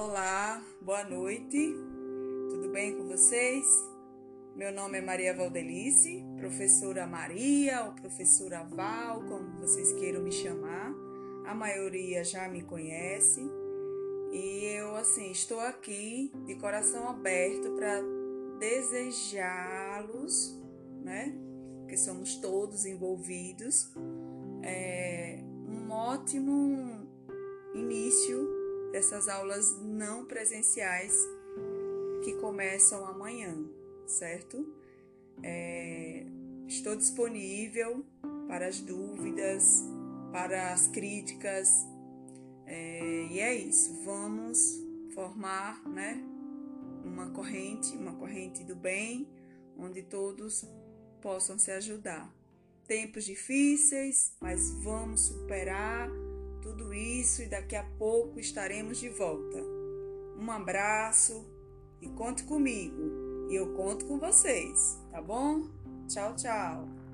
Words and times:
Olá, 0.00 0.62
boa 0.80 1.02
noite. 1.02 1.74
Tudo 2.50 2.70
bem 2.70 2.96
com 2.96 3.08
vocês? 3.08 3.66
Meu 4.54 4.72
nome 4.72 4.98
é 4.98 5.00
Maria 5.00 5.34
Valdelice, 5.34 6.24
professora 6.36 7.04
Maria 7.04 7.84
ou 7.84 7.94
professora 7.94 8.62
Val, 8.62 9.24
como 9.24 9.58
vocês 9.58 9.92
queiram 9.94 10.22
me 10.22 10.30
chamar. 10.30 10.94
A 11.44 11.52
maioria 11.52 12.22
já 12.22 12.48
me 12.48 12.62
conhece. 12.62 13.40
E 14.30 14.66
eu 14.78 14.94
assim, 14.94 15.32
estou 15.32 15.58
aqui 15.58 16.30
de 16.46 16.54
coração 16.54 17.08
aberto 17.08 17.68
para 17.72 18.00
desejá-los, 18.60 20.56
né? 21.02 21.36
Que 21.88 21.96
somos 21.96 22.36
todos 22.36 22.86
envolvidos. 22.86 23.92
É 24.62 25.40
um 25.66 25.90
ótimo 25.90 27.04
início 27.74 28.37
dessas 28.98 29.28
aulas 29.28 29.80
não 29.80 30.24
presenciais 30.24 31.14
que 32.24 32.34
começam 32.40 33.06
amanhã, 33.06 33.56
certo? 34.08 34.74
É, 35.40 36.26
estou 36.66 36.96
disponível 36.96 38.04
para 38.48 38.66
as 38.66 38.80
dúvidas, 38.80 39.84
para 40.32 40.72
as 40.72 40.88
críticas, 40.88 41.86
é, 42.66 43.28
e 43.30 43.38
é 43.38 43.54
isso. 43.54 44.02
Vamos 44.04 44.58
formar, 45.14 45.80
né, 45.88 46.20
uma 47.04 47.30
corrente, 47.30 47.96
uma 47.96 48.14
corrente 48.14 48.64
do 48.64 48.74
bem, 48.74 49.28
onde 49.76 50.02
todos 50.02 50.66
possam 51.22 51.56
se 51.56 51.70
ajudar. 51.70 52.34
Tempos 52.88 53.24
difíceis, 53.24 54.32
mas 54.40 54.72
vamos 54.82 55.20
superar 55.26 56.10
isso 57.20 57.42
e 57.42 57.46
daqui 57.46 57.76
a 57.76 57.84
pouco 57.98 58.38
estaremos 58.38 58.98
de 58.98 59.08
volta. 59.08 59.58
Um 60.38 60.50
abraço 60.50 61.44
e 62.00 62.08
conte 62.08 62.44
comigo. 62.44 63.48
E 63.50 63.56
eu 63.56 63.74
conto 63.74 64.04
com 64.06 64.18
vocês, 64.18 64.98
tá 65.10 65.20
bom? 65.20 65.68
Tchau, 66.06 66.34
tchau. 66.36 67.07